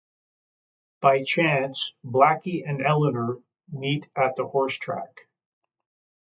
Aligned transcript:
By 1.01 1.21
chance, 1.21 1.93
Blackie 2.03 2.63
and 2.67 2.81
Eleanor 2.81 3.37
meet 3.71 4.09
at 4.15 4.35
the 4.35 4.47
horse 4.47 4.75
track. 4.75 5.27